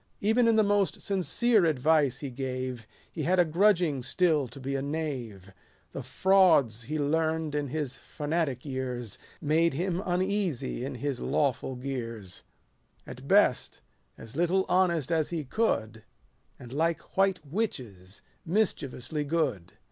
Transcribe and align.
Even 0.19 0.47
in 0.47 0.55
the 0.55 0.63
most 0.63 0.99
sincere 0.99 1.63
advice 1.63 2.21
he 2.21 2.31
gave, 2.31 2.87
He 3.11 3.21
had 3.21 3.37
a 3.37 3.45
grudging 3.45 4.01
still 4.01 4.47
to 4.47 4.59
be 4.59 4.73
a 4.73 4.81
knave. 4.81 5.51
The 5.91 6.01
frauds 6.01 6.81
he 6.85 6.97
learn'd 6.97 7.53
in 7.53 7.67
his 7.67 7.97
fanatic 7.97 8.65
years 8.65 9.19
Made 9.41 9.75
him 9.75 10.01
uneasy 10.03 10.83
in 10.83 10.95
his 10.95 11.19
lawful 11.21 11.75
gears; 11.75 12.41
60 13.05 13.11
At 13.23 13.27
best, 13.27 13.81
as 14.17 14.35
little 14.35 14.65
honest 14.67 15.11
as 15.11 15.29
he 15.29 15.43
could, 15.43 16.03
And, 16.57 16.73
like 16.73 17.15
white 17.15 17.45
witches, 17.45 18.23
1 18.43 18.55
mischievously 18.55 19.23
good. 19.23 19.73